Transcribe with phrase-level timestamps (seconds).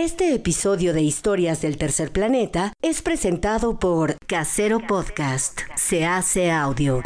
[0.00, 5.62] Este episodio de Historias del Tercer Planeta es presentado por Casero Podcast.
[5.74, 7.02] Se hace audio.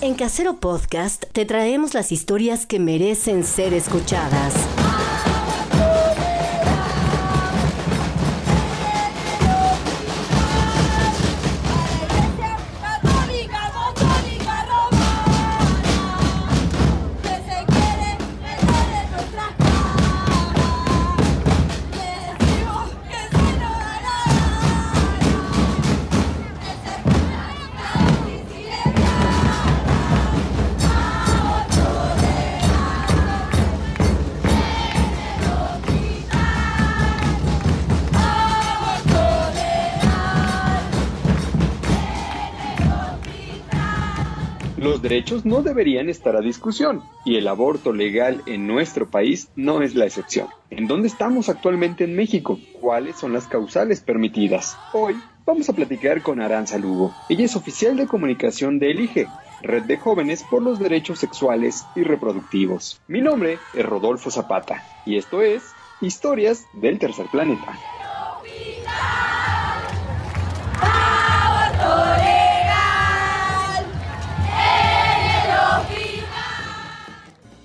[0.00, 4.54] En Casero Podcast te traemos las historias que merecen ser escuchadas.
[45.10, 49.96] Derechos no deberían estar a discusión y el aborto legal en nuestro país no es
[49.96, 50.46] la excepción.
[50.70, 52.60] ¿En dónde estamos actualmente en México?
[52.80, 54.76] ¿Cuáles son las causales permitidas?
[54.92, 57.12] Hoy vamos a platicar con Aranza Lugo.
[57.28, 59.26] Ella es oficial de comunicación de Elige,
[59.62, 63.00] Red de Jóvenes por los Derechos Sexuales y Reproductivos.
[63.08, 67.99] Mi nombre es Rodolfo Zapata y esto es Historias del Tercer Planeta.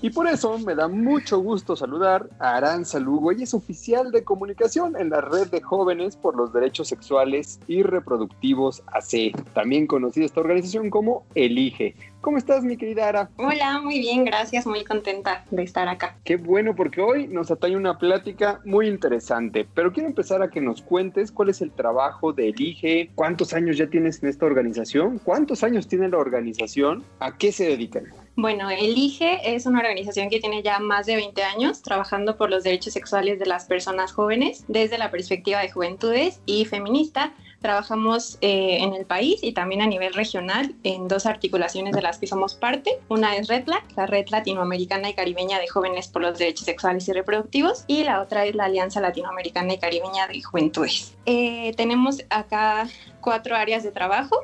[0.05, 3.31] Y por eso me da mucho gusto saludar a Aranza Lugo.
[3.31, 7.81] Ella es oficial de comunicación en la red de jóvenes por los derechos sexuales y
[7.81, 11.95] reproductivos AC, también conocida esta organización como Elige.
[12.21, 13.31] ¿Cómo estás, mi querida Ara?
[13.37, 16.17] Hola, muy bien, gracias, muy contenta de estar acá.
[16.23, 19.67] Qué bueno, porque hoy nos atañe una plática muy interesante.
[19.73, 23.75] Pero quiero empezar a que nos cuentes cuál es el trabajo de Elige, cuántos años
[23.75, 28.05] ya tienes en esta organización, cuántos años tiene la organización, a qué se dedican.
[28.37, 32.63] Bueno, Elige es una organización que tiene ya más de 20 años trabajando por los
[32.63, 37.31] derechos sexuales de las personas jóvenes desde la perspectiva de juventudes y feminista.
[37.61, 42.19] Trabajamos eh, en el país y también a nivel regional en dos articulaciones de las
[42.19, 42.99] que somos parte.
[43.07, 47.13] Una es REDLAC, la Red Latinoamericana y Caribeña de Jóvenes por los Derechos Sexuales y
[47.13, 51.15] Reproductivos, y la otra es la Alianza Latinoamericana y Caribeña de Juventudes.
[51.25, 52.87] Eh, tenemos acá
[53.21, 54.35] cuatro áreas de trabajo.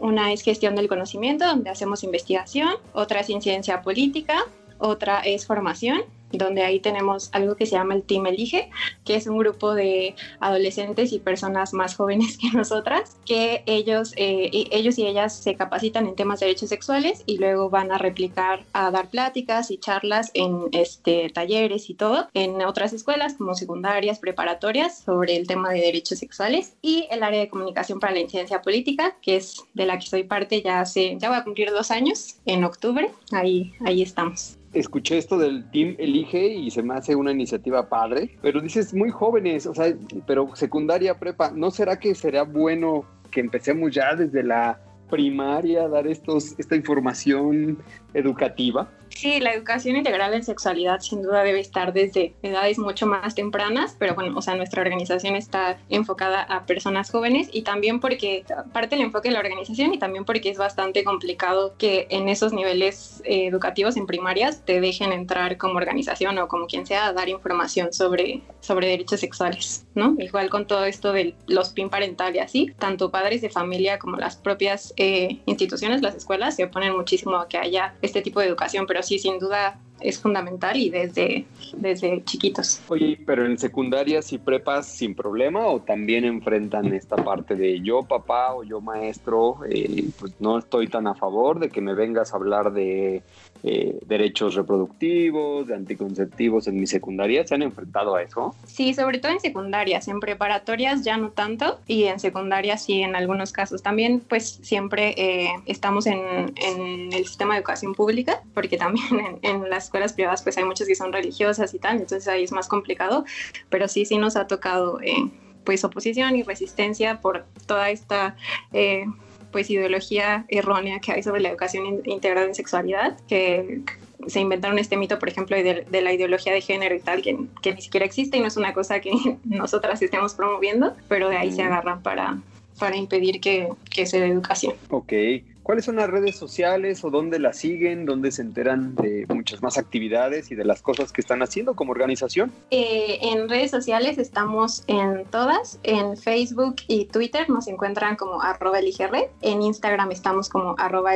[0.00, 2.70] Una es gestión del conocimiento, donde hacemos investigación.
[2.92, 4.44] Otra es incidencia política.
[4.78, 6.00] Otra es formación,
[6.32, 8.70] donde ahí tenemos algo que se llama el Team Elige,
[9.04, 14.50] que es un grupo de adolescentes y personas más jóvenes que nosotras, que ellos, eh,
[14.70, 18.64] ellos y ellas se capacitan en temas de derechos sexuales y luego van a replicar,
[18.72, 24.18] a dar pláticas y charlas en este, talleres y todo en otras escuelas como secundarias,
[24.18, 28.62] preparatorias sobre el tema de derechos sexuales y el área de comunicación para la incidencia
[28.62, 31.90] política, que es de la que soy parte ya hace, ya voy a cumplir dos
[31.90, 34.59] años en octubre, ahí, ahí estamos.
[34.72, 39.10] Escuché esto del Team Elige y se me hace una iniciativa padre, pero dices muy
[39.10, 39.92] jóvenes, o sea,
[40.26, 45.88] pero secundaria, prepa, ¿no será que será bueno que empecemos ya desde la primaria a
[45.88, 47.78] dar estos, esta información
[48.14, 48.88] educativa?
[49.14, 53.96] Sí, la educación integral en sexualidad sin duda debe estar desde edades mucho más tempranas,
[53.98, 58.96] pero bueno, o sea, nuestra organización está enfocada a personas jóvenes y también porque parte
[58.96, 63.20] del enfoque de la organización y también porque es bastante complicado que en esos niveles
[63.24, 67.28] eh, educativos en primarias te dejen entrar como organización o como quien sea a dar
[67.28, 70.14] información sobre, sobre derechos sexuales, ¿no?
[70.18, 74.16] Igual con todo esto de los PIN parental y así, tanto padres de familia como
[74.16, 78.46] las propias eh, instituciones, las escuelas, se oponen muchísimo a que haya este tipo de
[78.46, 81.46] educación, pero sí, sin duda es fundamental y desde,
[81.76, 82.80] desde chiquitos.
[82.88, 88.02] Oye, pero en secundarias y prepas sin problema o también enfrentan esta parte de yo
[88.02, 92.32] papá o yo maestro, eh, pues no estoy tan a favor de que me vengas
[92.32, 93.22] a hablar de
[93.62, 98.54] eh, derechos reproductivos, de anticonceptivos en mi secundaria, ¿se han enfrentado a eso?
[98.64, 103.14] Sí, sobre todo en secundarias, en preparatorias ya no tanto y en secundarias sí en
[103.14, 103.82] algunos casos.
[103.82, 109.06] También pues siempre eh, estamos en, en el sistema de educación pública porque también
[109.42, 112.44] en, en las escuelas privadas pues hay muchas que son religiosas y tal, entonces ahí
[112.44, 113.24] es más complicado,
[113.68, 115.16] pero sí, sí nos ha tocado eh,
[115.64, 118.36] pues oposición y resistencia por toda esta...
[118.72, 119.04] eh,
[119.52, 123.80] pues ideología errónea que hay sobre la educación in- integral en sexualidad, que
[124.28, 127.36] se inventaron este mito, por ejemplo, de, de la ideología de género y tal, que,
[127.60, 129.10] que ni siquiera existe y no es una cosa que
[129.44, 131.66] nosotras estemos promoviendo, pero de ahí se Mm.
[131.66, 132.38] agarran para,
[132.78, 134.74] para impedir que, que se dé educación.
[134.88, 135.12] Ok,
[135.62, 139.78] ¿Cuáles son las redes sociales o dónde las siguen, dónde se enteran de muchas más
[139.78, 142.52] actividades y de las cosas que están haciendo como organización?
[142.70, 148.78] Eh, en redes sociales estamos en todas, en Facebook y Twitter nos encuentran como arroba
[148.78, 151.12] eligered, en Instagram estamos como arroba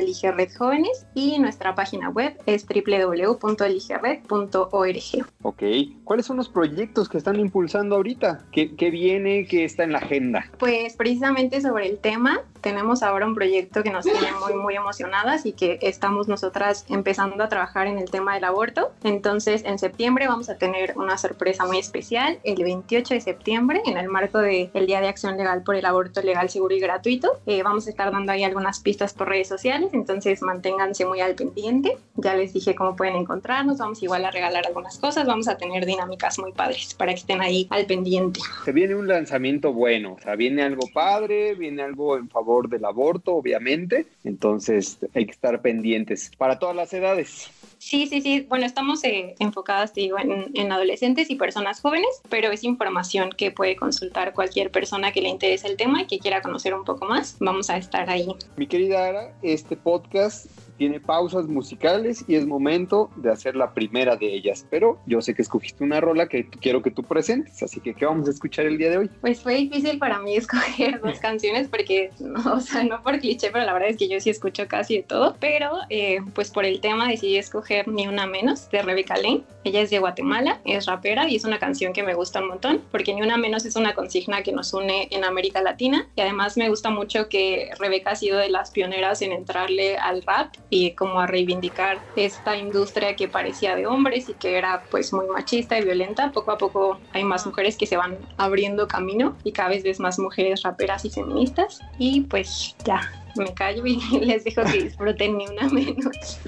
[0.58, 5.26] jóvenes y nuestra página web es www.eligered.org.
[5.43, 5.62] Ok,
[6.05, 8.44] ¿cuáles son los proyectos que están impulsando ahorita?
[8.52, 9.46] ¿Qué, qué viene?
[9.46, 10.50] ¿Qué está en la agenda?
[10.58, 15.45] Pues precisamente sobre el tema, tenemos ahora un proyecto que nos tiene muy, muy emocionadas
[15.45, 18.91] y que estamos nosotras empezando a trabajar en el tema del aborto.
[19.05, 23.99] Entonces, en septiembre vamos a tener una sorpresa muy especial, el 28 de septiembre, en
[23.99, 27.39] el marco del Día de Acción Legal por el Aborto Legal, Seguro y Gratuito.
[27.45, 31.35] Eh, vamos a estar dando ahí algunas pistas por redes sociales, entonces manténganse muy al
[31.35, 31.99] pendiente.
[32.17, 35.85] Ya les dije cómo pueden encontrarnos, vamos igual a regalar algunas cosas, vamos a tener
[35.85, 38.41] dinámicas muy padres para que estén ahí al pendiente.
[38.65, 42.85] Se viene un lanzamiento bueno, o sea, viene algo padre, viene algo en favor del
[42.85, 44.06] aborto, obviamente.
[44.25, 47.51] Entonces hay que estar pendientes para todas las edades.
[47.79, 48.47] Sí, sí, sí.
[48.49, 53.31] Bueno, estamos eh, enfocadas, te digo, en, en adolescentes y personas jóvenes, pero es información
[53.37, 56.85] que puede consultar cualquier persona que le interese el tema y que quiera conocer un
[56.85, 57.37] poco más.
[57.41, 58.27] Vamos a estar ahí.
[58.56, 64.17] Mi querida Ara, este podcast tiene pausas musicales y es momento de hacer la primera
[64.17, 64.67] de ellas.
[64.71, 68.06] Pero yo sé que escogiste una rola que quiero que tú presentes, así que ¿qué
[68.06, 69.11] vamos a escuchar el día de hoy?
[69.21, 72.11] Pues fue difícil para mí escoger dos canciones porque,
[72.47, 75.03] o sea, no por cliché, pero la verdad es que yo sí escucho casi de
[75.03, 75.37] todo.
[75.41, 79.43] Pero, eh, pues por el tema decidí escoger Ni Una Menos de Rebeca Lane.
[79.65, 82.82] Ella es de Guatemala, es rapera y es una canción que me gusta un montón
[82.91, 86.56] porque Ni Una Menos es una consigna que nos une en América Latina y además
[86.56, 90.93] me gusta mucho que Rebeca ha sido de las pioneras en entrarle al rap y
[90.97, 95.79] como a reivindicar esta industria que parecía de hombres y que era pues muy machista
[95.79, 96.32] y violenta.
[96.32, 100.00] Poco a poco hay más mujeres que se van abriendo camino y cada vez ves
[100.00, 105.39] más mujeres raperas y feministas y pues ya me callo y les dejo que disfruten
[105.39, 106.41] ni una menos.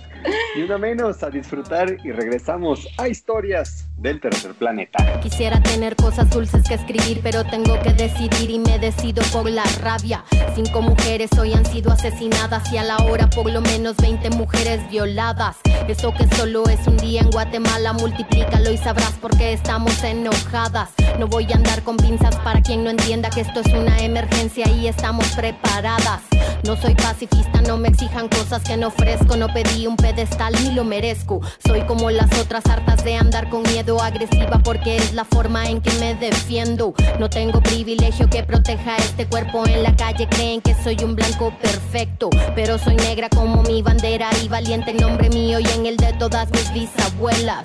[0.57, 5.21] Ni una menos a disfrutar y regresamos a historias del tercer planeta.
[5.21, 9.65] Quisiera tener cosas dulces que escribir, pero tengo que decidir y me decido por la
[9.81, 10.25] rabia.
[10.55, 14.89] Cinco mujeres hoy han sido asesinadas y a la hora por lo menos 20 mujeres
[14.91, 15.57] violadas.
[15.89, 20.91] Eso que solo es un día en Guatemala, multiplícalo y sabrás por qué estamos enojadas.
[21.19, 24.69] No voy a andar con pinzas para quien no entienda que esto es una emergencia
[24.69, 26.23] y estamos preparadas.
[26.65, 30.73] No soy pacifista, no me exijan cosas que no ofrezco, no pedí un pedestal ni
[30.73, 31.41] lo merezco.
[31.65, 35.81] Soy como las otras hartas de andar con miedo agresiva porque es la forma en
[35.81, 36.95] que me defiendo.
[37.19, 41.53] No tengo privilegio que proteja este cuerpo en la calle, creen que soy un blanco
[41.63, 45.97] perfecto, pero soy negra como mi bandera y valiente en nombre mío y en el
[45.97, 47.65] de todas mis bisabuelas.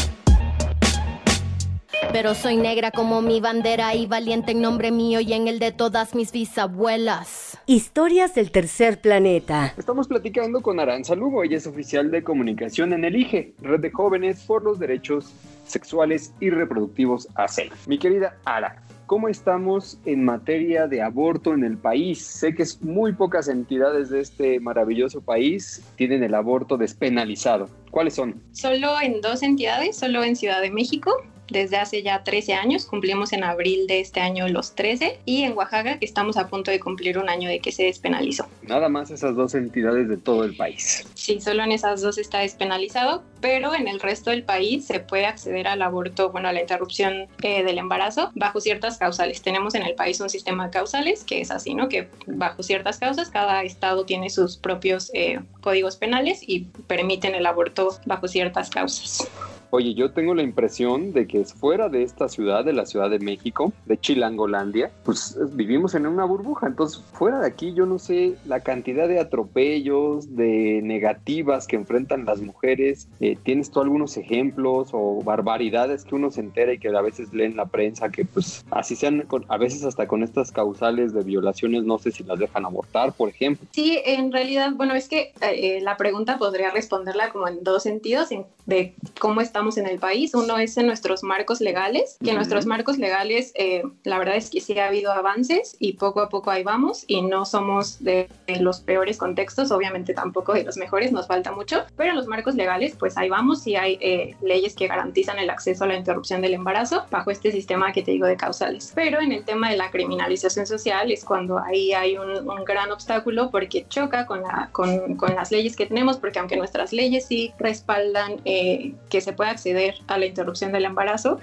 [2.11, 5.71] Pero soy negra como mi bandera y valiente en nombre mío y en el de
[5.71, 7.57] todas mis bisabuelas.
[7.67, 9.73] Historias del tercer planeta.
[9.77, 13.91] Estamos platicando con Aranza Lugo, ella es oficial de comunicación en el IGE, Red de
[13.91, 15.31] Jóvenes por los Derechos
[15.65, 17.71] Sexuales y Reproductivos AC.
[17.87, 22.25] Mi querida Ara, ¿cómo estamos en materia de aborto en el país?
[22.25, 27.69] Sé que es muy pocas entidades de este maravilloso país tienen el aborto despenalizado.
[27.89, 28.41] ¿Cuáles son?
[28.51, 31.15] Solo en dos entidades, solo en Ciudad de México
[31.51, 35.57] desde hace ya 13 años, cumplimos en abril de este año los 13, y en
[35.57, 38.47] Oaxaca que estamos a punto de cumplir un año de que se despenalizó.
[38.63, 41.05] Nada más esas dos entidades de todo el país.
[41.13, 45.25] Sí, solo en esas dos está despenalizado, pero en el resto del país se puede
[45.25, 49.41] acceder al aborto, bueno, a la interrupción eh, del embarazo bajo ciertas causales.
[49.41, 51.89] Tenemos en el país un sistema de causales que es así, ¿no?
[51.89, 57.45] Que bajo ciertas causas cada estado tiene sus propios eh, códigos penales y permiten el
[57.45, 59.27] aborto bajo ciertas causas.
[59.73, 63.19] Oye, yo tengo la impresión de que fuera de esta ciudad, de la Ciudad de
[63.19, 66.67] México, de Chilangolandia, pues vivimos en una burbuja.
[66.67, 72.25] Entonces, fuera de aquí, yo no sé la cantidad de atropellos, de negativas que enfrentan
[72.25, 73.07] las mujeres.
[73.21, 77.31] Eh, ¿Tienes tú algunos ejemplos o barbaridades que uno se entera y que a veces
[77.31, 81.13] lee en la prensa que, pues, así sean, con, a veces hasta con estas causales
[81.13, 83.65] de violaciones, no sé si las dejan abortar, por ejemplo?
[83.71, 88.33] Sí, en realidad, bueno, es que eh, la pregunta podría responderla como en dos sentidos,
[88.33, 90.33] en, de cómo está en el país.
[90.33, 94.49] Uno es en nuestros marcos legales, que en nuestros marcos legales eh, la verdad es
[94.49, 98.27] que sí ha habido avances y poco a poco ahí vamos y no somos de,
[98.59, 102.55] los peores contextos, obviamente tampoco de los mejores, nos falta mucho, pero en los marcos
[102.55, 106.41] legales pues ahí vamos y hay eh, leyes que garantizan el acceso a la interrupción
[106.41, 108.91] del embarazo bajo este sistema que te digo de causales.
[108.95, 112.91] Pero en el tema de la criminalización social es cuando ahí hay un, un gran
[112.91, 117.25] obstáculo porque choca con, la, con, con, las leyes que tenemos, porque aunque nuestras leyes
[117.25, 121.39] sí respaldan eh, que se pueda acceder a la interrupción del embarazo,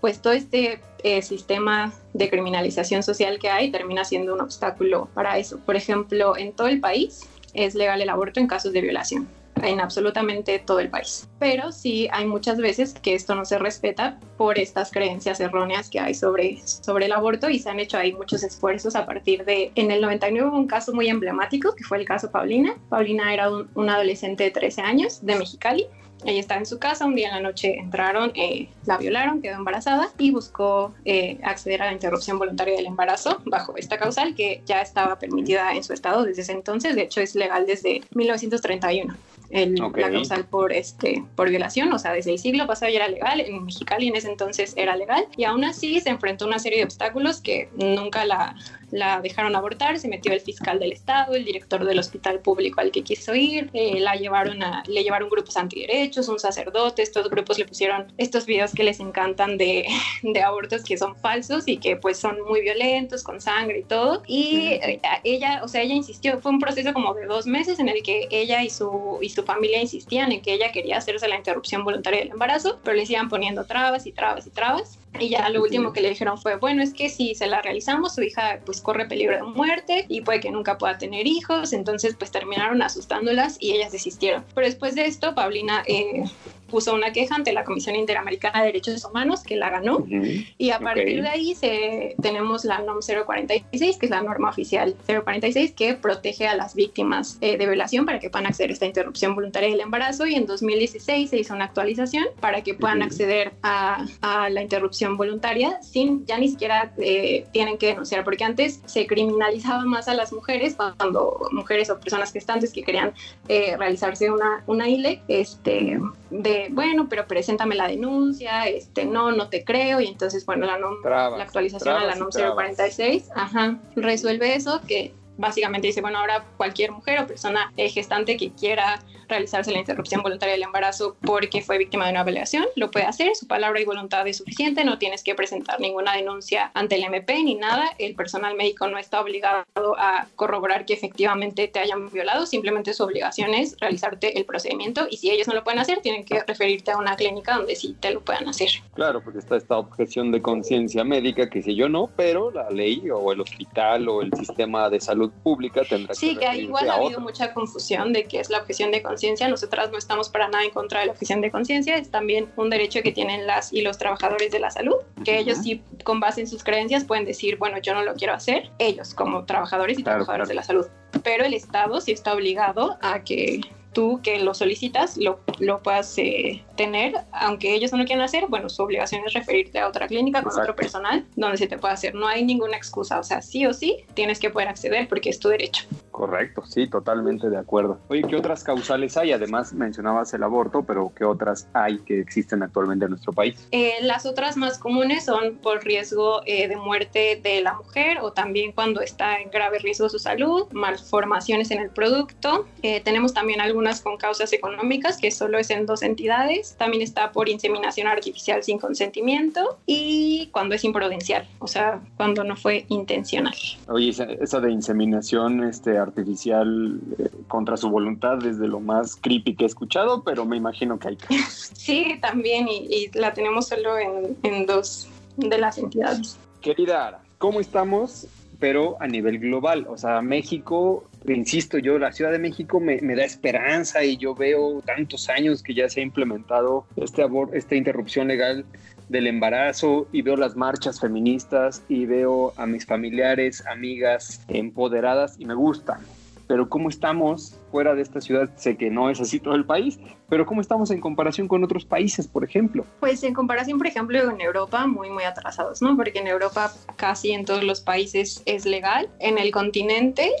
[0.00, 5.38] pues todo este eh, sistema de criminalización social que hay termina siendo un obstáculo para
[5.38, 5.58] eso.
[5.58, 9.28] Por ejemplo, en todo el país es legal el aborto en casos de violación
[9.62, 11.28] en absolutamente todo el país.
[11.38, 16.00] Pero sí hay muchas veces que esto no se respeta por estas creencias erróneas que
[16.00, 19.72] hay sobre, sobre el aborto y se han hecho ahí muchos esfuerzos a partir de...
[19.74, 22.76] En el 99 hubo un caso muy emblemático que fue el caso Paulina.
[22.88, 25.86] Paulina era un, un adolescente de 13 años de Mexicali
[26.24, 29.56] ella estaba en su casa, un día en la noche entraron, eh, la violaron, quedó
[29.56, 34.62] embarazada y buscó eh, acceder a la interrupción voluntaria del embarazo bajo esta causal que
[34.66, 39.14] ya estaba permitida en su estado desde ese entonces, de hecho es legal desde 1931.
[39.50, 40.04] El, okay.
[40.04, 43.40] la causal por este por violación, o sea, desde el siglo pasado ya era legal,
[43.40, 46.78] en Mexicali en ese entonces era legal, y aún así se enfrentó a una serie
[46.78, 48.54] de obstáculos que nunca la,
[48.90, 52.90] la dejaron abortar, se metió el fiscal del estado, el director del hospital público al
[52.90, 57.58] que quiso ir, eh, la llevaron a, le llevaron grupos antiderechos, un sacerdote, estos grupos
[57.58, 59.86] le pusieron estos videos que les encantan de,
[60.22, 64.22] de abortos que son falsos y que pues son muy violentos, con sangre y todo,
[64.26, 67.88] y eh, ella, o sea, ella insistió, fue un proceso como de dos meses en
[67.88, 71.36] el que ella y su, y su familia insistían en que ella quería hacerse la
[71.36, 75.48] interrupción voluntaria del embarazo, pero le iban poniendo trabas y trabas y trabas, y ya
[75.48, 78.60] lo último que le dijeron fue, bueno, es que si se la realizamos, su hija
[78.64, 82.82] pues corre peligro de muerte y puede que nunca pueda tener hijos, entonces pues terminaron
[82.82, 84.44] asustándolas y ellas desistieron.
[84.54, 86.24] Pero después de esto, Paulina eh,
[86.68, 90.54] puso una queja ante la Comisión Interamericana de Derechos Humanos, que la ganó, uh -huh.
[90.58, 91.20] y a partir okay.
[91.20, 96.46] de ahí se, tenemos la NOM 046, que es la norma oficial 046, que protege
[96.46, 99.80] a las víctimas eh, de violación para que puedan acceder a esta interrupción voluntaria del
[99.80, 103.06] embarazo, y en 2016 se hizo una actualización para que puedan uh -huh.
[103.06, 108.44] acceder a, a, la interrupción voluntaria sin, ya ni siquiera eh, tienen que denunciar, porque
[108.44, 113.12] antes se criminalizaba más a las mujeres, cuando mujeres o personas gestantes que querían
[113.48, 115.98] eh, realizarse una, una ILE, este,
[116.30, 120.78] de bueno, pero preséntame la denuncia, este, no, no te creo, y entonces, bueno, la,
[120.78, 126.18] NOM, trabas, la actualización a la NOM 046, ajá, resuelve eso, que básicamente dice, bueno,
[126.18, 131.16] ahora cualquier mujer o persona eh, gestante que quiera realizarse la interrupción voluntaria del embarazo
[131.22, 134.84] porque fue víctima de una violación, lo puede hacer, su palabra y voluntad es suficiente,
[134.84, 138.98] no tienes que presentar ninguna denuncia ante el MP ni nada, el personal médico no
[138.98, 139.64] está obligado
[139.98, 145.18] a corroborar que efectivamente te hayan violado, simplemente su obligación es realizarte el procedimiento y
[145.18, 148.10] si ellos no lo pueden hacer, tienen que referirte a una clínica donde sí te
[148.12, 148.70] lo puedan hacer.
[148.94, 153.08] Claro, porque está esta objeción de conciencia médica que si yo no, pero la ley
[153.10, 156.88] o el hospital o el sistema de salud pública tendrá sí, que que ahí igual
[156.90, 159.17] ha habido mucha confusión de qué es la objeción de conciencia.
[159.48, 161.96] Nosotras no estamos para nada en contra de la objeción de conciencia.
[161.96, 165.58] Es también un derecho que tienen las y los trabajadores de la salud, que ellos
[165.58, 168.70] sí, con base en sus creencias, pueden decir, bueno, yo no lo quiero hacer.
[168.78, 170.48] Ellos, como trabajadores y claro, trabajadores claro.
[170.48, 170.86] de la salud.
[171.22, 173.60] Pero el Estado sí está obligado a que
[173.92, 178.46] tú que lo solicitas lo, lo puedas eh, tener, aunque ellos no lo quieran hacer,
[178.48, 180.72] bueno, su obligación es referirte a otra clínica con Exacto.
[180.72, 182.14] otro personal donde se te pueda hacer.
[182.14, 185.38] No hay ninguna excusa, o sea, sí o sí tienes que poder acceder porque es
[185.38, 185.84] tu derecho.
[186.10, 188.00] Correcto, sí, totalmente de acuerdo.
[188.08, 189.32] Oye, ¿qué otras causales hay?
[189.32, 193.68] Además, mencionabas el aborto, pero ¿qué otras hay que existen actualmente en nuestro país?
[193.70, 198.32] Eh, las otras más comunes son por riesgo eh, de muerte de la mujer o
[198.32, 202.66] también cuando está en grave riesgo su salud, malformaciones en el producto.
[202.82, 206.74] Eh, tenemos también algunas con causas económicas, que solo es en dos entidades.
[206.76, 212.56] También está por inseminación artificial sin consentimiento y cuando es imprudencial, o sea, cuando no
[212.56, 213.54] fue intencional.
[213.86, 219.14] Oye, esa, esa de inseminación este, artificial eh, contra su voluntad es de lo más
[219.14, 221.72] creepy que he escuchado, pero me imagino que hay casos.
[221.78, 226.36] Sí, también, y, y la tenemos solo en, en dos de las entidades.
[226.60, 228.26] Querida Ara, ¿cómo estamos?
[228.60, 233.24] Pero a nivel global, o sea, México, insisto yo, la Ciudad de México me, da
[233.24, 238.26] esperanza y yo veo tantos años que ya se ha implementado este abor- esta interrupción
[238.28, 238.64] legal
[239.08, 245.44] del embarazo y veo las marchas feministas y veo a mis familiares, amigas empoderadas y
[245.44, 246.00] me gusta.
[246.48, 248.50] Pero ¿cómo estamos fuera de esta ciudad?
[248.56, 251.84] Sé que no es así todo el país, pero ¿cómo estamos en comparación con otros
[251.84, 252.84] países, por ejemplo?
[253.00, 255.96] Pues en comparación, por ejemplo, con Europa, muy, muy atrasados, ¿no?
[255.96, 259.08] Porque en Europa casi en todos los países es legal.
[259.20, 260.32] En el continente,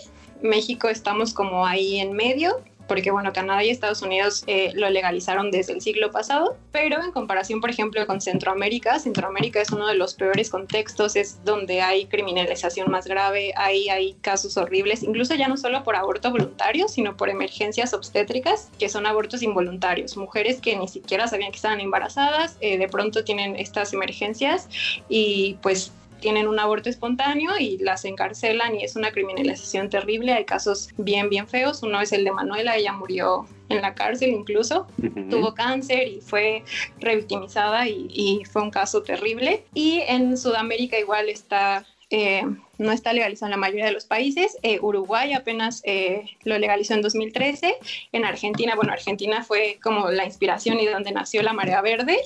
[0.42, 5.50] México estamos como ahí en medio, porque bueno, Canadá y Estados Unidos eh, lo legalizaron
[5.50, 9.94] desde el siglo pasado, pero en comparación, por ejemplo, con Centroamérica, Centroamérica es uno de
[9.94, 15.56] los peores contextos, es donde hay criminalización más grave, hay casos horribles, incluso ya no
[15.56, 20.88] solo por aborto voluntario, sino por emergencias obstétricas, que son abortos involuntarios, mujeres que ni
[20.88, 24.68] siquiera sabían que estaban embarazadas, eh, de pronto tienen estas emergencias
[25.08, 30.32] y pues tienen un aborto espontáneo y las encarcelan y es una criminalización terrible.
[30.32, 31.82] Hay casos bien, bien feos.
[31.82, 34.86] Uno es el de Manuela, ella murió en la cárcel incluso,
[35.30, 36.64] tuvo cáncer y fue
[37.00, 39.64] revictimizada y, y fue un caso terrible.
[39.74, 41.86] Y en Sudamérica igual está...
[42.10, 42.42] Eh,
[42.78, 44.56] no está legalizado en la mayoría de los países.
[44.62, 47.74] Eh, Uruguay apenas eh, lo legalizó en 2013.
[48.12, 52.16] En Argentina, bueno, Argentina fue como la inspiración y donde nació la marea verde,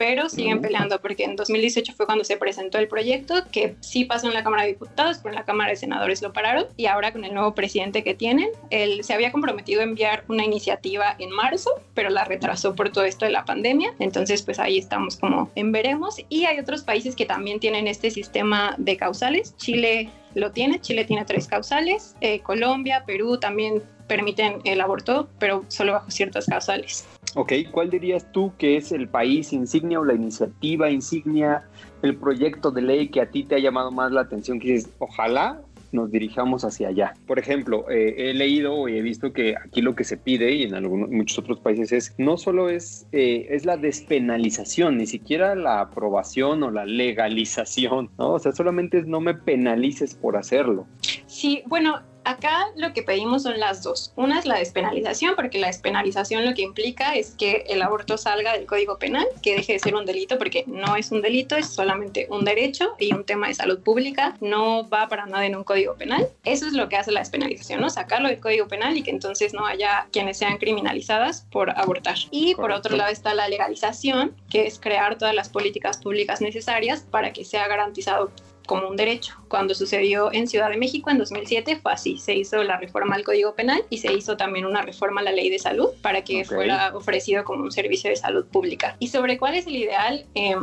[0.00, 4.28] pero siguen peleando porque en 2018 fue cuando se presentó el proyecto, que sí pasó
[4.28, 6.64] en la Cámara de Diputados, pero en la Cámara de Senadores lo pararon.
[6.78, 10.42] Y ahora con el nuevo presidente que tienen, él se había comprometido a enviar una
[10.42, 13.92] iniciativa en marzo, pero la retrasó por todo esto de la pandemia.
[13.98, 16.16] Entonces, pues ahí estamos como en veremos.
[16.30, 19.54] Y hay otros países que también tienen este sistema de causales.
[19.58, 25.64] Chile lo tiene, Chile tiene tres causales, eh, Colombia, Perú también permiten el aborto, pero
[25.68, 27.06] solo bajo ciertas causales.
[27.34, 31.62] Ok, ¿cuál dirías tú que es el país insignia o la iniciativa insignia,
[32.02, 34.58] el proyecto de ley que a ti te ha llamado más la atención?
[34.58, 35.60] Que dices, ojalá
[35.92, 37.14] nos dirijamos hacia allá.
[37.26, 40.62] Por ejemplo, eh, he leído y he visto que aquí lo que se pide y
[40.62, 45.54] en algunos, muchos otros países es no solo es, eh, es la despenalización, ni siquiera
[45.54, 48.34] la aprobación o la legalización, ¿no?
[48.34, 50.86] O sea, solamente es no me penalices por hacerlo.
[51.26, 54.12] Sí, bueno, acá lo que pedimos son las dos.
[54.16, 58.52] Una es la despenalización, porque la despenalización lo que implica es que el aborto salga
[58.52, 61.68] del Código Penal, que deje de ser un delito, porque no es un delito, es
[61.68, 65.64] solamente un derecho y un tema de salud pública, no va para nada en un
[65.64, 66.28] Código Penal.
[66.44, 67.90] Eso es lo que hace la despenalización, ¿no?
[67.90, 72.16] Sacarlo del Código Penal y que entonces no haya quienes sean criminalizadas por abortar.
[72.30, 77.06] Y por otro lado está la legalización, que es crear todas las políticas públicas necesarias
[77.10, 78.30] para que sea garantizado
[78.70, 79.34] como un derecho.
[79.48, 83.24] Cuando sucedió en Ciudad de México en 2007 fue así, se hizo la reforma al
[83.24, 86.44] Código Penal y se hizo también una reforma a la Ley de Salud para que
[86.44, 88.94] fuera ofrecido como un servicio de salud pública.
[89.00, 90.54] Y sobre cuál es el ideal, Eh,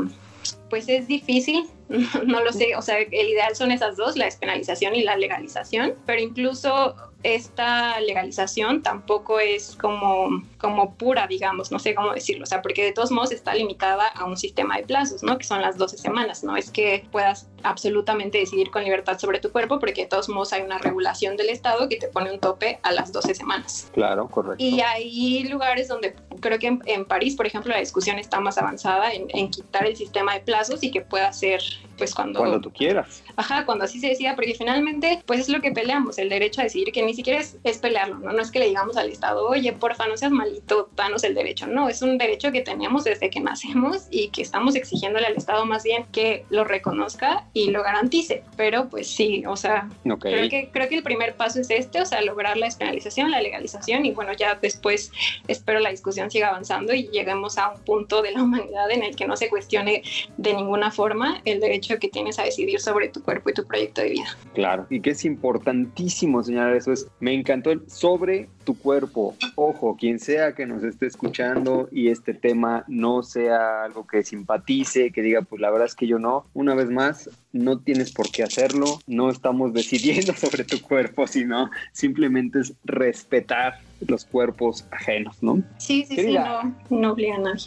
[0.70, 1.66] pues es difícil,
[2.26, 5.94] no lo sé, o sea, el ideal son esas dos, la despenalización y la legalización,
[6.06, 12.46] pero incluso esta legalización tampoco es como, como pura, digamos, no sé cómo decirlo, o
[12.46, 15.38] sea, porque de todos modos está limitada a un sistema de plazos, ¿no?
[15.38, 19.52] Que son las 12 semanas, no es que puedas absolutamente decidir con libertad sobre tu
[19.52, 22.80] cuerpo, porque de todos modos hay una regulación del Estado que te pone un tope
[22.84, 23.90] a las 12 semanas.
[23.94, 24.64] Claro, correcto.
[24.64, 28.58] Y hay lugares donde creo que en, en París, por ejemplo, la discusión está más
[28.58, 31.87] avanzada en, en quitar el sistema de plazos y que pueda ser, refreshing.
[31.98, 33.24] Pues cuando, Cuando tú quieras.
[33.36, 36.66] ajá, cuando así se decida, porque finalmente, pues es lo que peleamos, el derecho a
[36.66, 38.32] decidir, que ni siquiera es, es pelearlo, ¿no?
[38.32, 41.68] No es que le digamos al Estado, oye, porfa, no seas malito, danos el derecho.
[41.68, 45.66] No, es un derecho que tenemos desde que nacemos y que estamos exigiéndole al Estado
[45.66, 48.44] más bien que lo reconozca y lo garantice.
[48.56, 49.90] Pero pues sí, o sea.
[50.04, 53.42] Creo que, creo que el primer paso es este, o sea, lograr la despenalización, la
[53.42, 55.12] legalización y bueno, ya después
[55.48, 59.16] espero la discusión siga avanzando y lleguemos a un punto de la humanidad en el
[59.16, 60.04] que no se cuestione
[60.38, 63.66] de ninguna forma el derecho derecho que tienes a decidir sobre tu cuerpo y tu
[63.66, 64.38] proyecto de vida.
[64.54, 69.36] Claro, y que es importantísimo señalar eso es, me encantó el sobre tu cuerpo.
[69.56, 75.12] Ojo, quien sea que nos esté escuchando y este tema no sea algo que simpatice,
[75.12, 78.30] que diga, pues la verdad es que yo no, una vez más, no tienes por
[78.30, 85.42] qué hacerlo, no estamos decidiendo sobre tu cuerpo, sino simplemente es respetar los cuerpos ajenos,
[85.42, 85.64] ¿no?
[85.78, 86.62] Sí, sí, Querida.
[86.62, 87.64] sí, no, no obliga a nadie.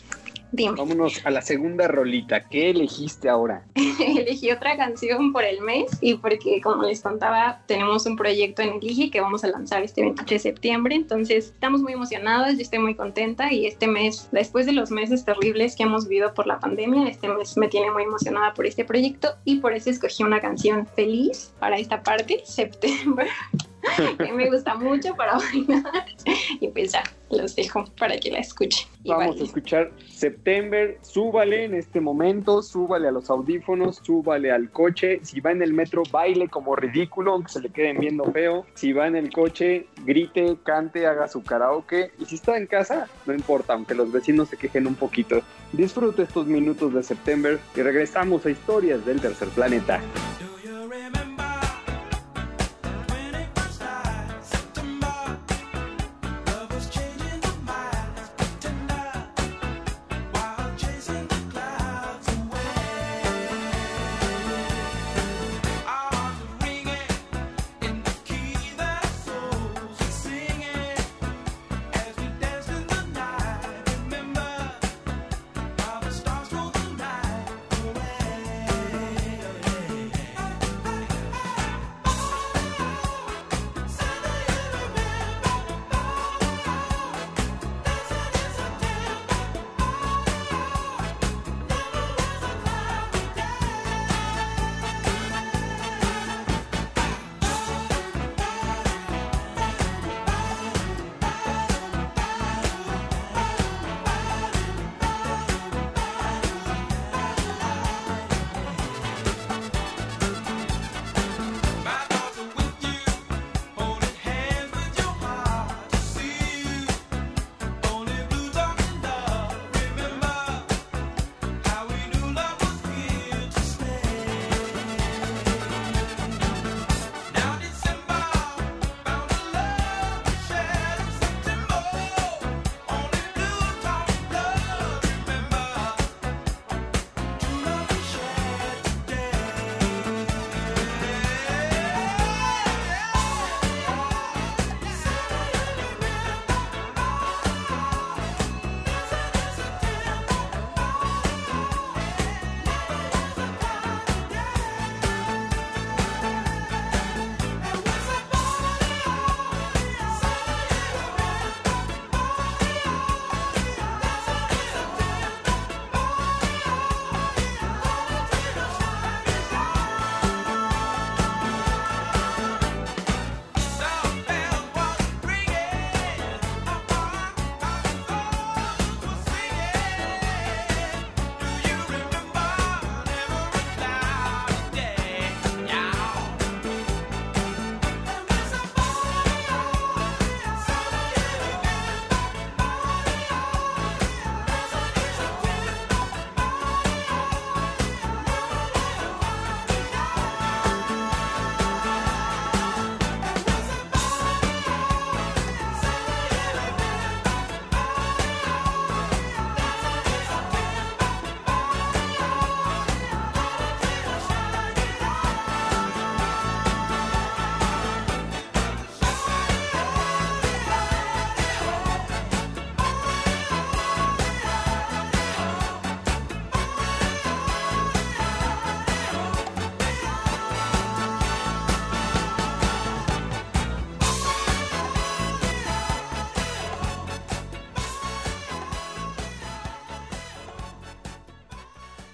[0.53, 0.75] Dime.
[0.77, 2.49] Vámonos a la segunda rolita.
[2.49, 3.65] ¿Qué elegiste ahora?
[3.75, 8.71] Elegí otra canción por el mes y porque, como les contaba, tenemos un proyecto en
[8.71, 10.95] el IGI que vamos a lanzar este 23 de septiembre.
[10.95, 15.25] Entonces, estamos muy emocionadas, yo estoy muy contenta y este mes, después de los meses
[15.25, 18.85] terribles que hemos vivido por la pandemia, este mes me tiene muy emocionada por este
[18.85, 23.29] proyecto y por eso escogí una canción feliz para esta parte, September.
[24.35, 26.05] me gusta mucho para bailar
[26.61, 30.99] y pues ya los dejo para que la escuchen Vamos a escuchar September.
[31.03, 35.21] Súbale en este momento, súbale a los audífonos, súbale al coche.
[35.23, 38.67] Si va en el metro, baile como ridículo, aunque se le queden viendo feo.
[38.75, 42.11] Si va en el coche, grite, cante, haga su karaoke.
[42.19, 45.41] Y si está en casa, no importa, aunque los vecinos se quejen un poquito.
[45.73, 50.01] Disfrute estos minutos de September y regresamos a historias del tercer planeta.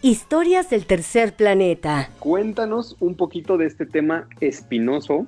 [0.06, 2.10] Historias del tercer planeta.
[2.20, 5.26] Cuéntanos un poquito de este tema espinoso.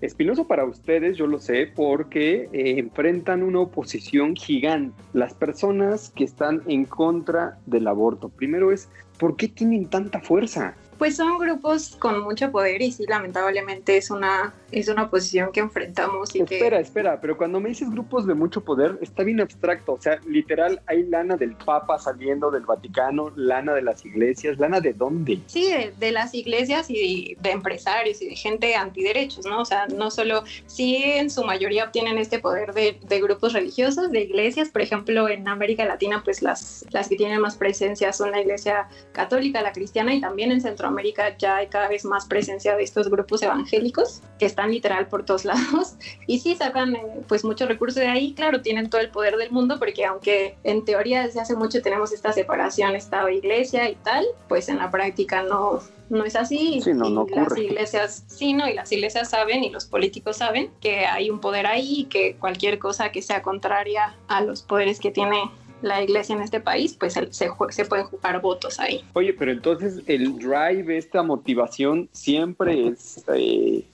[0.00, 4.94] Espinoso para ustedes, yo lo sé, porque eh, enfrentan una oposición gigante.
[5.12, 8.28] Las personas que están en contra del aborto.
[8.28, 10.76] Primero es, ¿por qué tienen tanta fuerza?
[11.02, 15.58] Pues son grupos con mucho poder y sí, lamentablemente es una, es una posición que
[15.58, 16.58] enfrentamos y que...
[16.58, 19.94] Espera, espera, pero cuando me dices grupos de mucho poder, está bien abstracto.
[19.94, 24.80] O sea, literal, hay lana del Papa saliendo del Vaticano, lana de las iglesias, lana
[24.80, 25.40] de dónde.
[25.46, 29.62] Sí, de, de las iglesias y de, empresarios y de gente antiderechos, ¿no?
[29.62, 34.12] O sea, no solo, sí en su mayoría obtienen este poder de, de grupos religiosos,
[34.12, 38.30] de iglesias, por ejemplo, en América Latina, pues las, las que tienen más presencia son
[38.30, 40.91] la iglesia católica, la cristiana y también en Centroamérica
[41.38, 45.44] ya hay cada vez más presencia de estos grupos evangélicos que están literal por todos
[45.52, 45.94] lados.
[46.26, 49.50] Y sí sacan eh, pues muchos recursos de ahí, claro, tienen todo el poder del
[49.50, 54.68] mundo porque aunque en teoría desde hace mucho tenemos esta separación Estado-Iglesia y tal, pues
[54.68, 55.80] en la práctica no,
[56.12, 56.80] no es así.
[56.82, 60.36] Sí, no, no y las iglesias, sí, no, y las iglesias saben y los políticos
[60.36, 64.62] saben que hay un poder ahí y que cualquier cosa que sea contraria a los
[64.62, 65.50] poderes que tiene
[65.82, 69.04] la iglesia en este país, pues se, se, pueden jugar votos ahí.
[69.14, 73.84] Oye, pero entonces el drive, esta motivación siempre es, eh,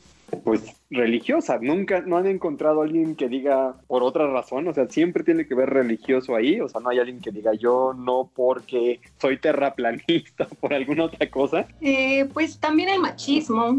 [0.45, 1.59] pues, religiosa.
[1.61, 4.69] Nunca, no han encontrado a alguien que diga por otra razón.
[4.69, 6.61] O sea, siempre tiene que ver religioso ahí.
[6.61, 11.29] O sea, no hay alguien que diga yo no porque soy terraplanista por alguna otra
[11.31, 11.67] cosa.
[11.81, 13.79] Eh, pues también el machismo,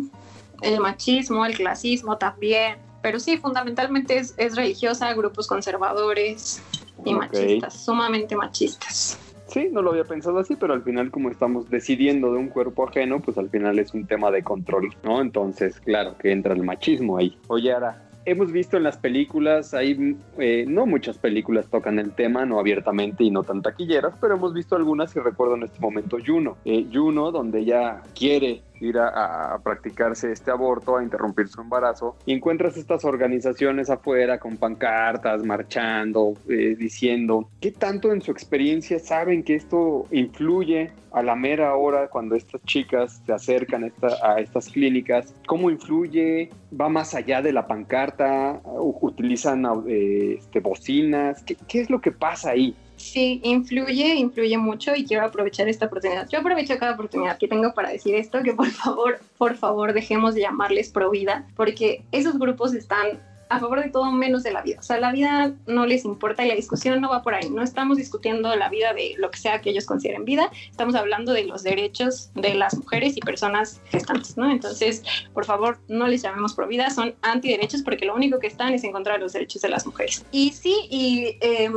[0.61, 6.61] el machismo, el clasismo también, pero sí, fundamentalmente es, es religiosa, grupos conservadores
[7.05, 9.19] y machistas, sumamente machistas.
[9.47, 12.87] Sí, no lo había pensado así, pero al final como estamos decidiendo de un cuerpo
[12.87, 15.21] ajeno, pues al final es un tema de control, ¿no?
[15.21, 17.35] Entonces, claro que entra el machismo ahí.
[17.47, 22.45] Oye, ahora, hemos visto en las películas, hay, eh, no muchas películas tocan el tema,
[22.45, 26.17] no abiertamente y no tan taquilleras, pero hemos visto algunas y recuerdo en este momento
[26.23, 26.57] Juno.
[26.65, 32.15] Eh, Juno, donde ella quiere ir a, a practicarse este aborto, a interrumpir su embarazo,
[32.25, 38.99] y encuentras estas organizaciones afuera con pancartas, marchando, eh, diciendo, ¿qué tanto en su experiencia
[38.99, 44.39] saben que esto influye a la mera hora cuando estas chicas se acercan esta- a
[44.39, 45.33] estas clínicas?
[45.47, 46.49] ¿Cómo influye?
[46.79, 48.61] ¿Va más allá de la pancarta?
[48.65, 51.43] ¿Utilizan eh, este, bocinas?
[51.43, 52.75] ¿Qué, qué es lo que pasa ahí?
[52.99, 56.27] Sí, influye, influye mucho y quiero aprovechar esta oportunidad.
[56.29, 60.35] Yo aprovecho cada oportunidad que tengo para decir esto, que por favor, por favor, dejemos
[60.35, 64.61] de llamarles pro vida, porque esos grupos están a favor de todo menos de la
[64.61, 64.77] vida.
[64.79, 67.49] O sea, la vida no les importa y la discusión no va por ahí.
[67.49, 71.33] No estamos discutiendo la vida de lo que sea que ellos consideren vida, estamos hablando
[71.33, 74.49] de los derechos de las mujeres y personas gestantes, ¿no?
[74.49, 78.73] Entonces, por favor, no les llamemos pro vida, son antiderechos porque lo único que están
[78.73, 80.23] es en contra de los derechos de las mujeres.
[80.31, 81.37] Y sí, y...
[81.41, 81.73] em,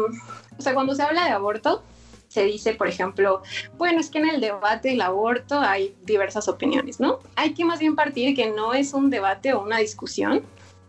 [0.58, 1.82] o sea, cuando se habla de aborto,
[2.28, 3.42] se dice, por ejemplo,
[3.76, 7.18] bueno, es que en el debate del aborto hay diversas opiniones, ¿no?
[7.36, 10.42] Hay que más bien partir que no es un debate o una discusión,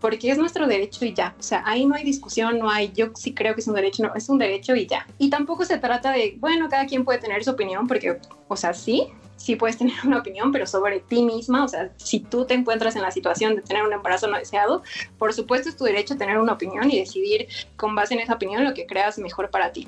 [0.04, 1.34] porque es nuestro derecho y ya.
[1.40, 4.04] O sea, ahí no hay discusión, no hay, yo sí creo que es un derecho,
[4.04, 5.08] no, es un derecho y ya.
[5.18, 8.74] Y tampoco se trata de, bueno, cada quien puede tener su opinión, porque, o sea,
[8.74, 12.54] sí, sí puedes tener una opinión, pero sobre ti misma, o sea, si tú te
[12.54, 14.84] encuentras en la situación de tener un embarazo no deseado,
[15.18, 18.66] por supuesto es tu derecho tener una opinión y decidir con base en esa opinión
[18.66, 19.88] lo que creas mejor para ti.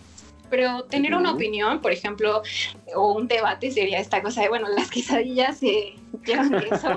[0.50, 2.42] Pero tener una opinión, por ejemplo,
[2.96, 6.88] o un debate sería esta cosa de, bueno, las quesadillas eh, llevan queso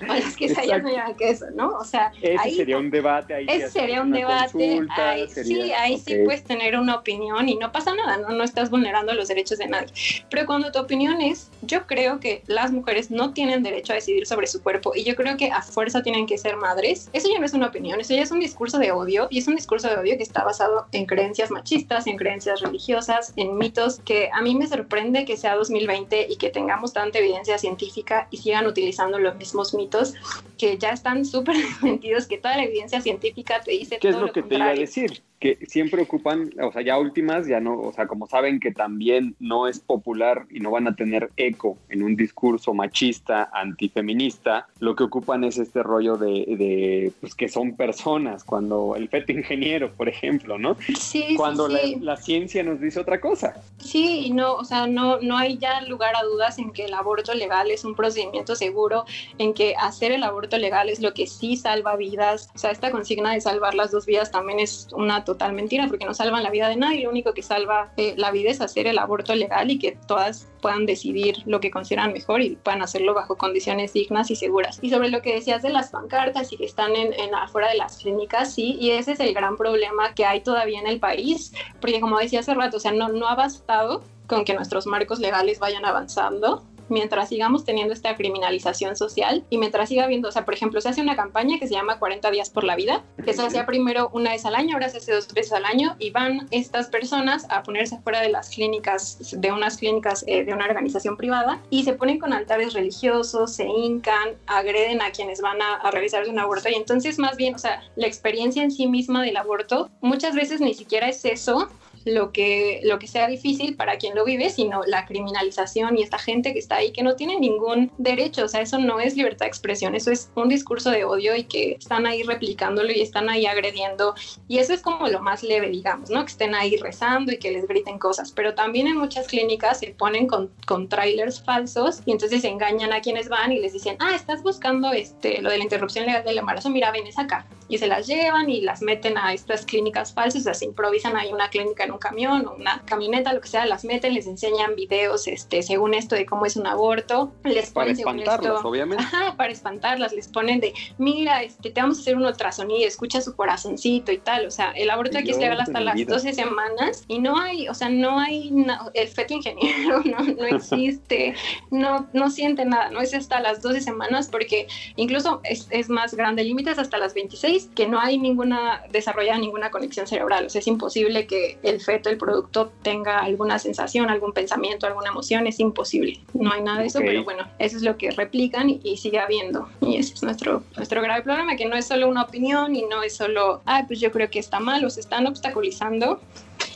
[0.00, 1.70] o las quesadillas no llevan queso, ¿no?
[1.76, 3.34] O sea, Ese ahí sería un debate.
[3.34, 4.52] Ahí sí ese sería un debate.
[4.52, 6.24] consulta, ahí, sería- sí, ahí sí ok.
[6.24, 8.30] puedes tener una opinión y no pasa nada, ¿no?
[8.30, 9.88] no estás vulnerando los derechos de nadie.
[10.30, 14.26] Pero cuando tu opinión es, yo creo que las mujeres no tienen derecho a decidir
[14.26, 17.38] sobre su cuerpo y yo creo que a fuerza tienen que ser madres, eso ya
[17.38, 19.88] no es una opinión, eso ya es un discurso de odio y es un discurso
[19.88, 24.40] de odio que está basado en creencias machistas, en creencias religiosas, en mitos que a
[24.42, 29.18] mí me sorprende que sea 2020 y que tengamos tanta evidencia científica y sigan utilizando
[29.18, 30.14] los mismos mitos
[30.56, 34.32] que ya están súper desmentidos, que toda la evidencia científica te dice ¿Qué es lo
[34.32, 35.22] que te iba a decir?
[35.38, 39.36] Que siempre ocupan, o sea, ya últimas, ya no, o sea, como saben que también
[39.38, 44.96] no es popular y no van a tener eco en un discurso machista, antifeminista, lo
[44.96, 49.92] que ocupan es este rollo de, de pues que son personas, cuando el feto ingeniero,
[49.92, 50.76] por ejemplo, ¿no?
[50.98, 51.96] Sí, Cuando sí, la, sí.
[52.00, 53.54] la ciencia nos dice otra cosa.
[53.78, 56.94] Sí, y no, o sea, no, no hay ya lugar a dudas en que el
[56.94, 59.04] aborto legal es un procedimiento seguro,
[59.38, 62.50] en que hacer el aborto legal es lo que sí salva vidas.
[62.54, 66.06] O sea, esta consigna de salvar las dos vidas también es una total mentira, porque
[66.06, 67.04] no salvan la vida de nadie.
[67.04, 70.48] Lo único que salva eh, la vida es hacer el aborto legal y que todas
[70.62, 74.78] puedan decidir lo que consideran mejor y puedan hacerlo bajo condiciones dignas y seguras.
[74.80, 77.76] Y sobre lo que decías de las pancartas y que están en, en afuera de
[77.76, 81.52] las clínicas, sí, y ese es el gran problema que hay todavía en el país,
[81.78, 85.18] porque como decía hace rato, o sea, no, no ha bastado con que nuestros marcos
[85.18, 90.44] legales vayan avanzando mientras sigamos teniendo esta criminalización social y mientras siga habiendo, o sea,
[90.44, 93.34] por ejemplo, se hace una campaña que se llama 40 días por la vida, que
[93.34, 96.10] se hacía primero una vez al año, ahora se hace dos veces al año y
[96.10, 100.66] van estas personas a ponerse fuera de las clínicas, de unas clínicas eh, de una
[100.66, 105.76] organización privada y se ponen con altares religiosos, se hincan, agreden a quienes van a,
[105.76, 106.68] a realizarse un aborto.
[106.68, 110.60] Y entonces más bien, o sea, la experiencia en sí misma del aborto muchas veces
[110.60, 111.68] ni siquiera es eso
[112.14, 116.18] lo que, lo que sea difícil para quien lo vive, sino la criminalización y esta
[116.18, 118.44] gente que está ahí que no tiene ningún derecho.
[118.44, 121.44] O sea, eso no es libertad de expresión, eso es un discurso de odio y
[121.44, 124.14] que están ahí replicándolo y están ahí agrediendo.
[124.46, 126.24] Y eso es como lo más leve, digamos, ¿no?
[126.24, 128.32] Que estén ahí rezando y que les griten cosas.
[128.32, 133.00] Pero también en muchas clínicas se ponen con, con trailers falsos y entonces engañan a
[133.00, 136.38] quienes van y les dicen, ah, estás buscando este, lo de la interrupción legal del
[136.38, 137.46] embarazo, mira, vienes acá.
[137.68, 141.16] Y se las llevan y las meten a estas clínicas falsas, o sea, se improvisan
[141.16, 144.26] ahí una clínica en un camión o una camioneta, lo que sea, las meten, les
[144.26, 148.56] enseñan videos, este, según esto de cómo es un aborto, les Para ponen según espantarlas,
[148.56, 149.04] esto- obviamente.
[149.04, 153.20] Ajá, para espantarlas, les ponen de, mira, este, te vamos a hacer un ultrasonido, escucha
[153.20, 156.14] su corazoncito y tal, o sea, el aborto aquí es Dios legal hasta las vida.
[156.14, 158.52] 12 semanas y no hay, o sea, no hay,
[158.94, 161.34] el feto ingeniero no, no existe,
[161.70, 166.14] no, no siente nada, no es hasta las 12 semanas porque incluso es, es más
[166.14, 170.46] grande, el límite es hasta las 26, que no hay ninguna, desarrollada ninguna conexión cerebral,
[170.46, 175.10] o sea, es imposible que el feto, el producto, tenga alguna sensación, algún pensamiento, alguna
[175.10, 177.04] emoción, es imposible, no hay nada de eso, Ok.
[177.06, 180.62] pero bueno, eso es lo que replican y, y sigue habiendo, y ese es nuestro,
[180.76, 184.00] nuestro grave problema, que no es solo una opinión y no es solo, ay, pues
[184.00, 186.20] yo creo que está mal, o se están obstaculizando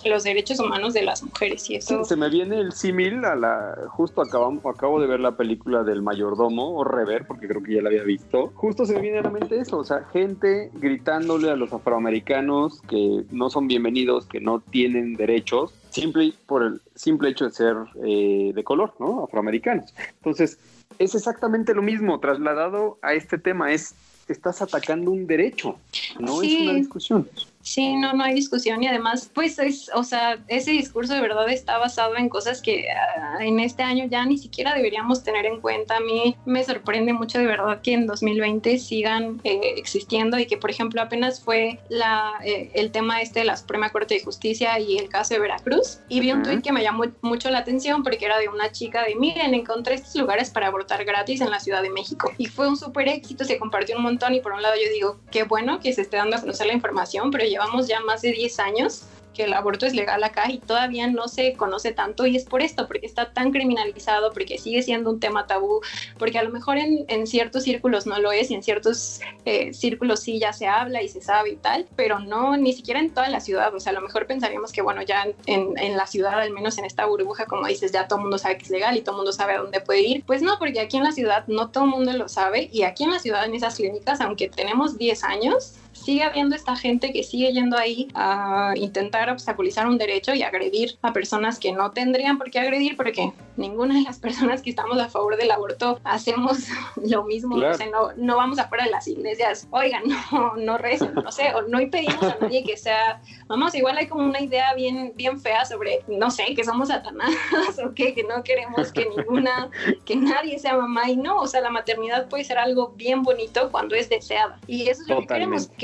[0.05, 2.05] los derechos humanos de las mujeres y eso...
[2.05, 3.77] Se me viene el símil a la.
[3.88, 7.83] Justo acabamos, acabo de ver la película del mayordomo, o rever, porque creo que ya
[7.83, 8.53] la había visto.
[8.55, 12.81] Justo se me viene a la mente eso, o sea, gente gritándole a los afroamericanos
[12.83, 17.77] que no son bienvenidos, que no tienen derechos, simple por el simple hecho de ser
[18.05, 19.25] eh, de color, ¿no?
[19.25, 19.95] Afroamericanos.
[20.19, 20.59] Entonces,
[20.99, 23.95] es exactamente lo mismo trasladado a este tema, es
[24.29, 25.77] estás atacando un derecho,
[26.19, 26.57] no Sí.
[26.57, 27.29] es una discusión.
[27.62, 31.48] Sí, no, no hay discusión y además, pues es, o sea, ese discurso de verdad
[31.48, 35.61] está basado en cosas que ah, en este año ya ni siquiera deberíamos tener en
[35.61, 35.96] cuenta.
[35.96, 40.57] A mí me sorprende mucho de verdad que en 2020 sigan eh, existiendo y que,
[40.57, 44.79] por ejemplo, apenas fue la, eh, el tema este de la Suprema Corte de Justicia
[44.79, 46.51] y el caso de Veracruz y vi un Ujú.
[46.51, 49.94] tuit que me llamó mucho la atención porque era de una chica de, miren, encontré
[49.94, 53.44] estos lugares para abortar gratis en la Ciudad de México y fue un súper éxito,
[53.44, 56.16] se compartió un montón y por un lado yo digo, qué bueno que se esté
[56.16, 59.87] dando a conocer la información, pero llevamos ya más de 10 años que el aborto
[59.87, 63.33] es legal acá y todavía no se conoce tanto y es por esto, porque está
[63.33, 65.81] tan criminalizado, porque sigue siendo un tema tabú,
[66.19, 69.73] porque a lo mejor en, en ciertos círculos no lo es y en ciertos eh,
[69.73, 73.11] círculos sí ya se habla y se sabe y tal, pero no, ni siquiera en
[73.11, 76.07] toda la ciudad, o sea, a lo mejor pensaríamos que bueno, ya en, en la
[76.07, 78.71] ciudad, al menos en esta burbuja, como dices, ya todo el mundo sabe que es
[78.71, 81.05] legal y todo el mundo sabe a dónde puede ir, pues no, porque aquí en
[81.05, 83.77] la ciudad no todo el mundo lo sabe y aquí en la ciudad, en esas
[83.77, 89.31] clínicas, aunque tenemos 10 años, sigue habiendo esta gente que sigue yendo ahí a intentar
[89.31, 93.95] obstaculizar un derecho y agredir a personas que no tendrían por qué agredir porque ninguna
[93.95, 96.59] de las personas que estamos a favor del aborto hacemos
[96.97, 97.75] lo mismo, Claro.
[97.75, 101.55] o sea, no, no vamos afuera de las iglesias, oigan, no, no recen, no sé,
[101.55, 105.41] o no impedimos a nadie que sea, vamos, igual hay como una idea bien, bien
[105.41, 107.31] fea sobre, no sé, que somos satanás
[107.85, 109.71] o qué, que no queremos que ninguna,
[110.05, 113.71] que nadie sea mamá y no, o sea, la maternidad puede ser algo bien bonito
[113.71, 115.77] cuando es deseada y eso es lo que queremos, Totalmente.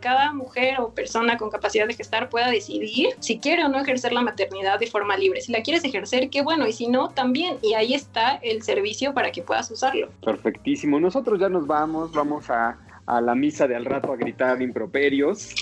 [0.00, 4.12] Cada mujer o persona con capacidad de gestar pueda decidir si quiere o no ejercer
[4.12, 5.40] la maternidad de forma libre.
[5.40, 7.58] Si la quieres ejercer, qué bueno, y si no, también.
[7.62, 10.08] Y ahí está el servicio para que puedas usarlo.
[10.24, 11.00] Perfectísimo.
[11.00, 15.54] Nosotros ya nos vamos, vamos a, a la misa de al rato a gritar improperios.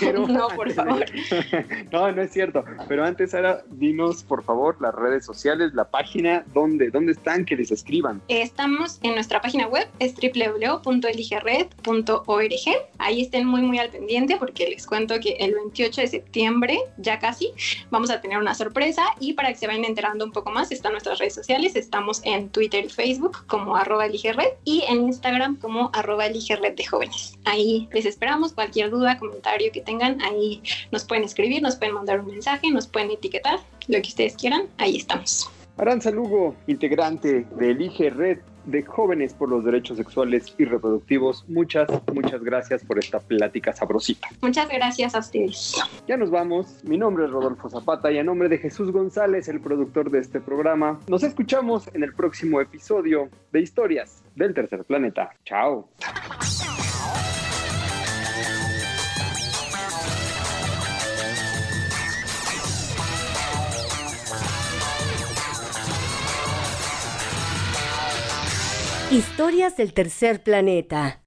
[0.00, 1.04] Pero No, por favor.
[1.92, 2.64] no, no es cierto.
[2.88, 7.56] Pero antes, Sara, dinos por favor las redes sociales, la página, dónde, dónde están, que
[7.56, 8.22] les escriban.
[8.28, 12.52] Estamos en nuestra página web, es www.eligered.org.
[12.98, 17.18] Ahí estén muy, muy al pendiente porque les cuento que el 28 de septiembre, ya
[17.18, 17.52] casi,
[17.90, 20.92] vamos a tener una sorpresa y para que se vayan enterando un poco más, están
[20.92, 21.76] nuestras redes sociales.
[21.76, 26.84] Estamos en Twitter y Facebook como arroba eligered y en Instagram como arroba eligered de
[26.84, 27.38] jóvenes.
[27.44, 28.52] Ahí les esperamos.
[28.52, 32.86] Cualquier duda, comentario que tengan, ahí nos pueden escribir, nos pueden mandar un mensaje, nos
[32.86, 33.58] pueden etiquetar,
[33.88, 35.50] lo que ustedes quieran, ahí estamos.
[35.76, 41.88] Aranza Lugo, integrante de Elige Red de Jóvenes por los Derechos Sexuales y Reproductivos, muchas,
[42.12, 44.28] muchas gracias por esta plática sabrosita.
[44.40, 45.74] Muchas gracias a ustedes.
[46.06, 46.82] Ya nos vamos.
[46.84, 50.40] Mi nombre es Rodolfo Zapata y a nombre de Jesús González, el productor de este
[50.40, 55.30] programa, nos escuchamos en el próximo episodio de Historias del Tercer Planeta.
[55.44, 55.88] Chao.
[69.14, 71.23] Historias del tercer planeta.